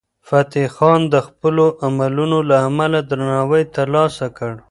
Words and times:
فتح 0.27 0.65
خان 0.75 1.01
د 1.13 1.15
خپلو 1.27 1.65
عملونو 1.85 2.39
له 2.49 2.55
امله 2.69 2.99
درناوی 3.09 3.63
ترلاسه 3.75 4.25
کړ. 4.37 4.51